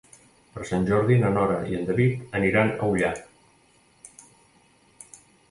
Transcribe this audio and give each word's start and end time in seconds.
Per 0.53 0.63
Sant 0.69 0.87
Jordi 0.91 1.17
na 1.23 1.29
Nora 1.35 1.57
i 1.73 1.77
en 1.81 1.85
David 1.89 2.33
aniran 2.41 2.73
a 2.73 2.91
Ullà. 2.95 3.13